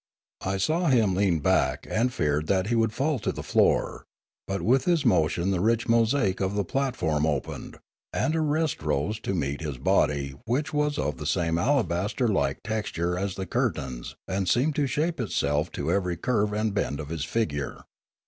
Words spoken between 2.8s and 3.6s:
fall to the